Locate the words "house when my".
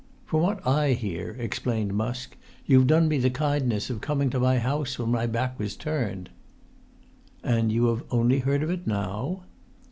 4.57-5.27